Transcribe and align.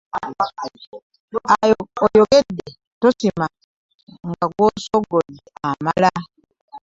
Oyogedde 2.03 2.67
tosima 2.99 3.45
gw'osoggodde 4.55 5.43
amala. 5.69 6.11